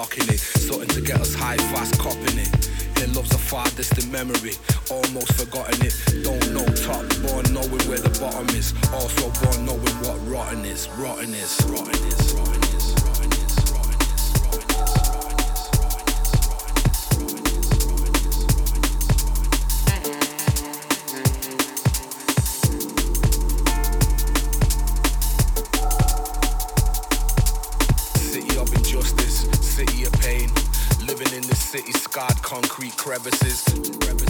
unlocking 0.00 0.34
it. 0.34 0.40
Starting 0.40 0.88
to 0.88 1.00
get 1.00 1.20
us 1.20 1.34
high, 1.34 1.56
fast 1.56 1.98
copping 1.98 2.38
it. 2.38 2.70
Their 2.94 3.08
love's 3.08 3.32
a 3.32 3.38
far 3.38 3.64
distant 3.76 4.10
memory, 4.10 4.54
almost 4.90 5.32
forgotten 5.34 5.86
it. 5.86 5.94
Don't 6.24 6.52
know 6.52 6.64
top, 6.74 7.04
born 7.22 7.44
knowing 7.52 7.84
where 7.88 7.98
the 8.00 8.16
bottom 8.20 8.48
is. 8.56 8.72
Also 8.92 9.30
born 9.44 9.66
knowing 9.66 9.96
what 10.04 10.18
rotten 10.28 10.64
is, 10.64 10.88
rotten 10.96 11.34
is, 11.34 11.60
rotten 11.68 11.94
is, 11.94 12.34
rotten 12.34 12.62
is. 12.62 12.94
Rotten 13.04 13.14
is. 13.14 13.19
concrete 32.50 32.96
crevices. 32.96 33.62
crevices. 34.00 34.29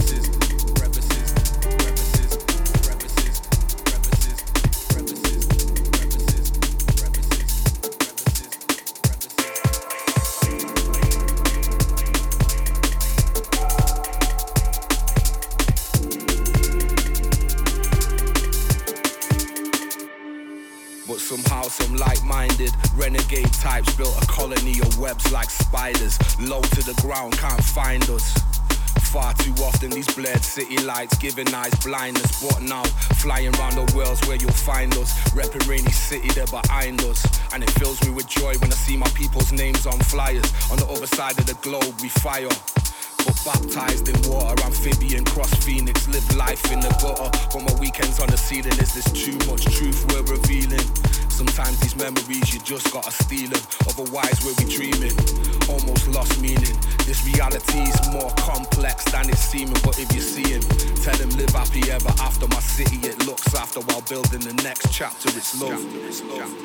Lights, 30.57 31.17
giving 31.17 31.53
eyes 31.53 31.73
blindness. 31.83 32.43
What 32.43 32.61
now? 32.61 32.83
Flying 33.23 33.55
around 33.55 33.75
the 33.75 33.93
world 33.95 34.23
where 34.25 34.35
you'll 34.35 34.51
find 34.51 34.93
us. 34.97 35.17
Repping 35.29 35.67
rainy 35.67 35.91
city, 35.91 36.27
there 36.29 36.47
behind 36.47 37.01
us. 37.03 37.25
And 37.53 37.63
it 37.63 37.69
fills 37.71 38.01
me 38.03 38.09
with 38.11 38.27
joy 38.27 38.53
when 38.59 38.71
I 38.71 38.75
see 38.75 38.97
my 38.97 39.07
people's 39.09 39.51
names 39.53 39.85
on 39.85 39.99
flyers. 39.99 40.51
On 40.69 40.77
the 40.77 40.87
other 40.87 41.07
side 41.07 41.39
of 41.39 41.45
the 41.45 41.55
globe, 41.61 41.95
we 42.01 42.09
fire. 42.09 42.49
But 43.25 43.37
baptized 43.45 44.09
in 44.09 44.17
water, 44.29 44.61
amphibian, 44.63 45.23
cross 45.25 45.53
phoenix, 45.63 46.07
live 46.07 46.35
life 46.35 46.71
in 46.71 46.81
the 46.81 46.89
gutter. 46.99 47.31
But 47.53 47.63
my 47.63 47.79
weekends 47.79 48.19
on 48.19 48.27
the 48.27 48.37
ceiling, 48.37 48.77
is 48.79 48.93
this 48.93 49.09
too 49.11 49.37
much 49.49 49.63
truth 49.77 50.05
we're 50.11 50.23
revealing? 50.23 50.83
Sometimes 51.31 51.79
these 51.79 51.95
memories, 51.95 52.53
you 52.53 52.59
just 52.59 52.91
gotta 52.91 53.11
steal 53.11 53.49
them. 53.49 53.63
Otherwise, 53.87 54.43
we'll 54.43 54.55
be 54.55 54.65
dreaming. 54.65 55.15
Almost 55.69 56.07
lost 56.09 56.39
meaning. 56.41 56.77
This 57.07 57.25
reality's 57.25 57.95
more 58.11 58.29
complex 58.37 59.05
than 59.11 59.29
it's 59.29 59.39
seeming. 59.39 59.79
But 59.83 59.97
if 59.97 60.13
you 60.13 60.21
see 60.21 60.47
him, 60.47 60.61
tell 61.01 61.15
him 61.15 61.29
live 61.31 61.49
happy 61.49 61.89
ever 61.89 62.13
after 62.19 62.47
my 62.47 62.59
city. 62.59 62.97
It 63.07 63.25
looks 63.25 63.55
after 63.55 63.79
while 63.81 64.01
building 64.01 64.41
the 64.41 64.53
next 64.61 64.91
chapter. 64.91 65.29
It's 65.29 65.59
love. 65.59 65.79
It's 66.05 66.21
love. 66.21 66.61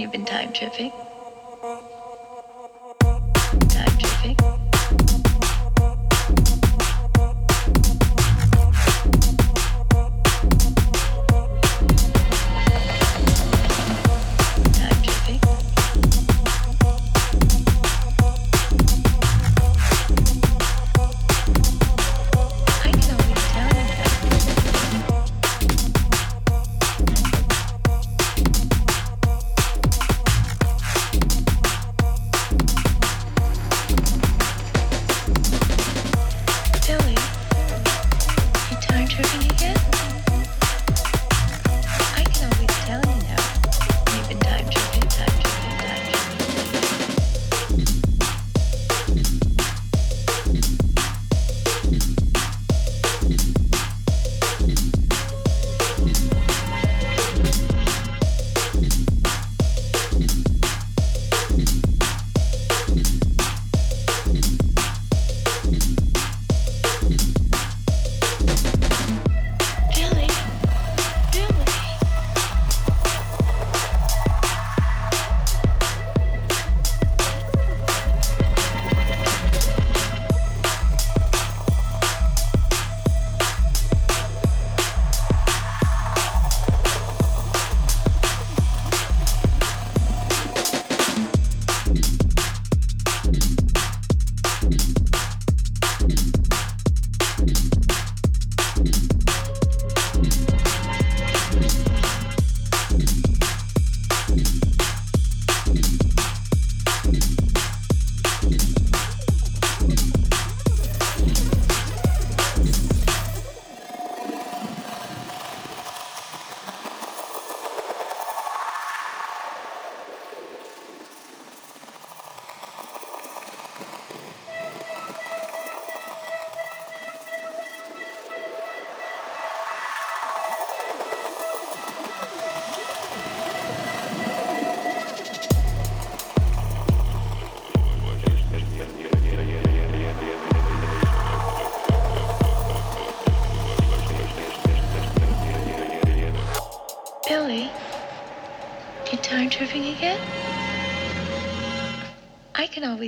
You've 0.00 0.10
been 0.12 0.24
time 0.26 0.52
tripping? 0.52 1.07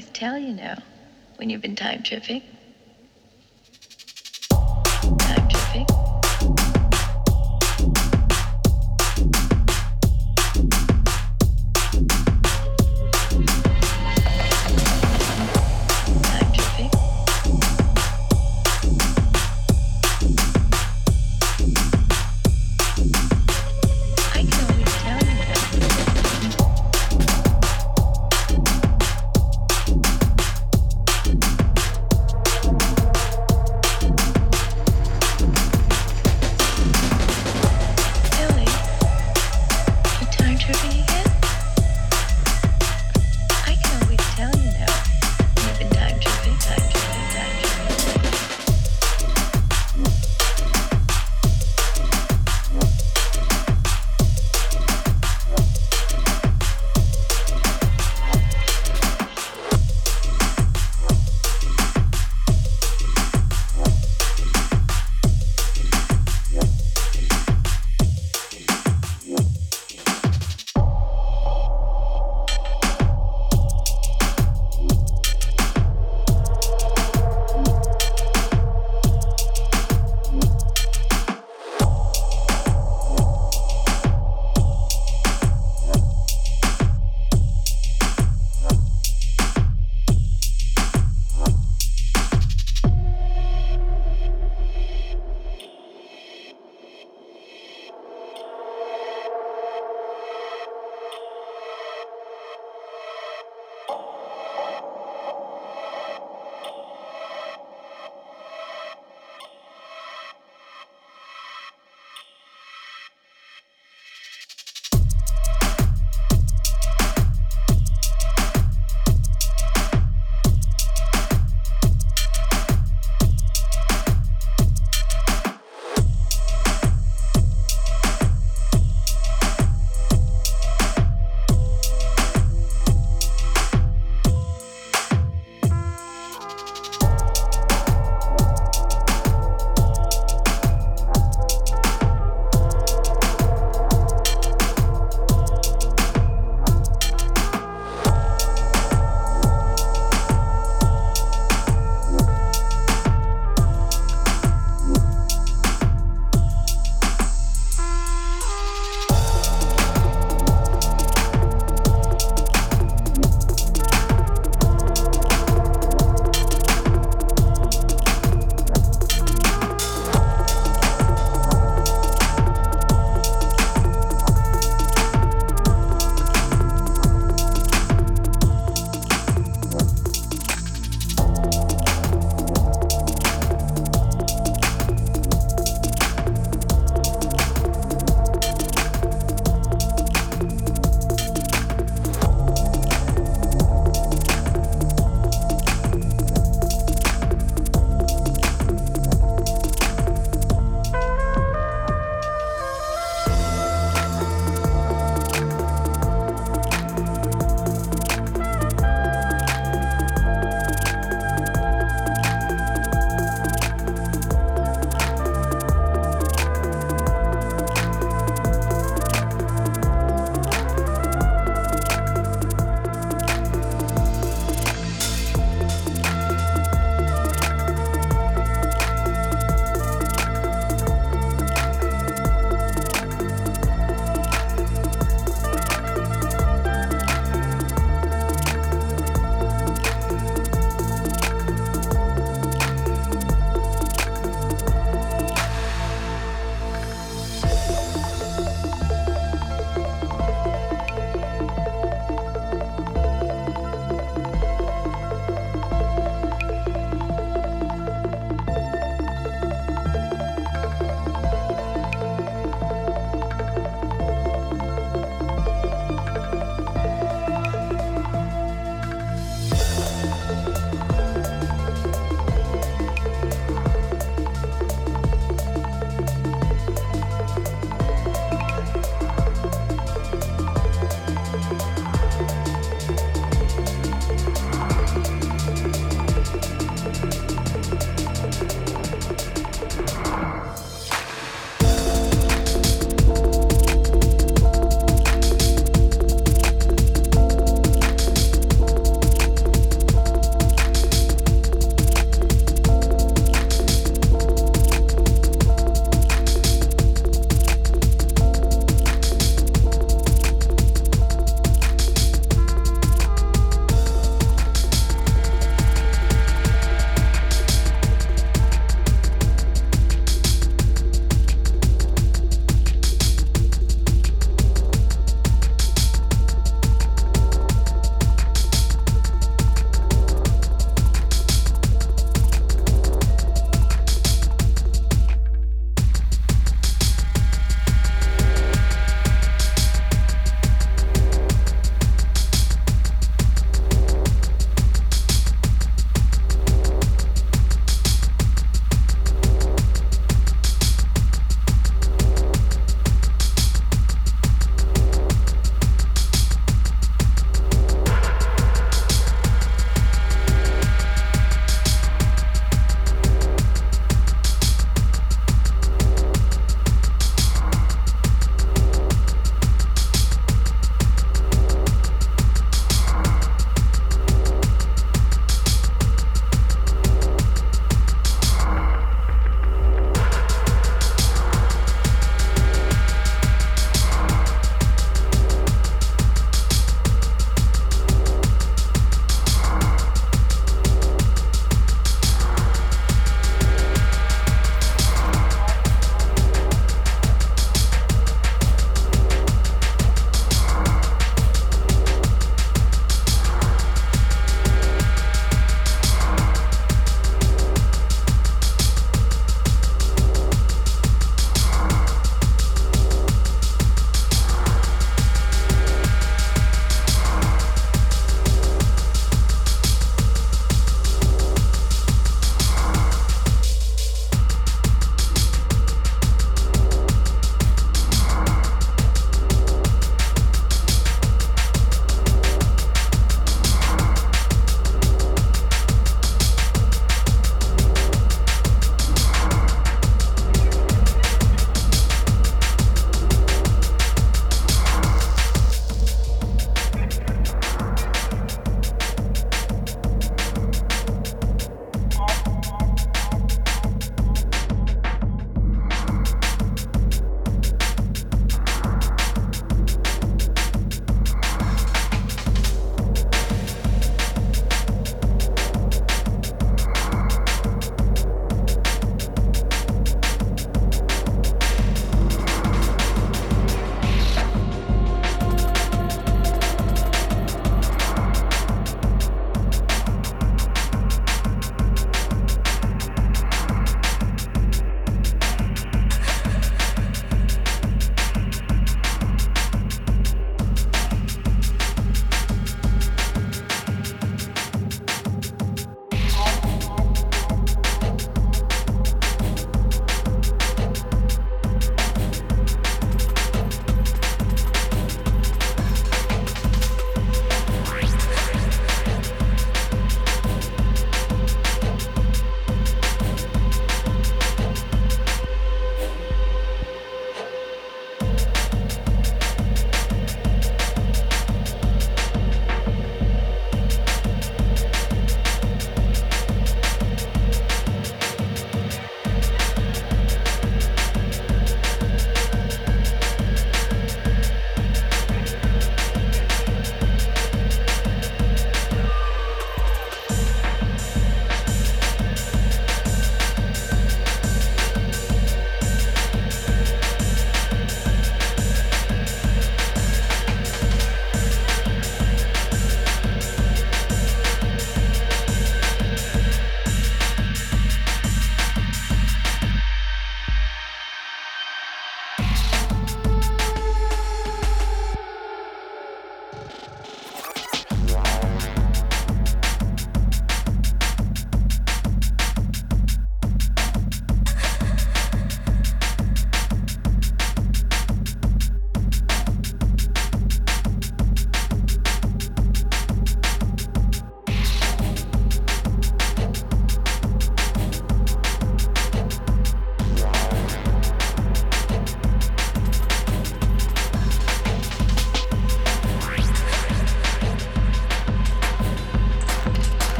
Tell 0.00 0.38
you 0.38 0.54
now 0.54 0.78
when 1.36 1.50
you've 1.50 1.62
been 1.62 1.76
time 1.76 2.02
tripping. 2.02 2.59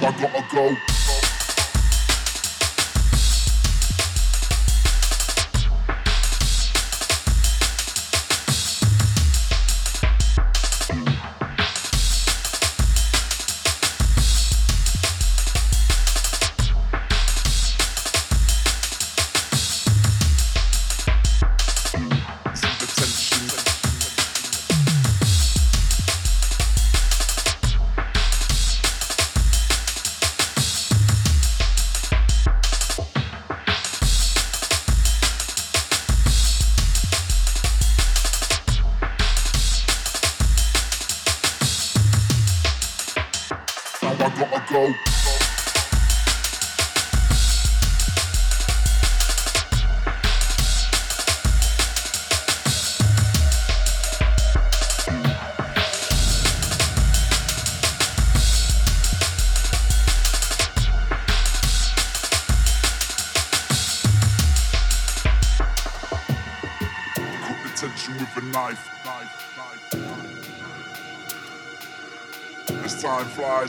I 0.00 0.12
gotta 0.12 0.44
go. 0.54 0.97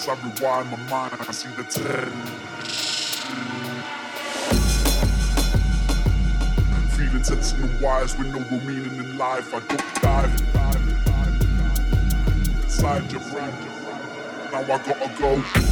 I 0.08 0.14
rewind 0.14 0.72
my 0.72 0.78
mind, 0.89 1.14
I 1.20 1.32
see 1.32 1.50
the 1.50 1.64
ten. 1.64 2.12
Feeling 6.91 7.22
tension 7.22 7.64
and 7.64 7.82
wires 7.82 8.18
with 8.18 8.28
no 8.28 8.39
real 8.39 8.62
meaning 8.62 8.97
in 8.97 9.18
life. 9.18 9.54
I 9.54 9.60
don't 9.60 10.02
dive 10.02 10.41
inside 12.64 13.12
your 13.12 13.22
brain. 13.22 13.54
Now 14.52 14.60
I 14.60 14.64
gotta 14.64 15.12
go. 15.20 15.69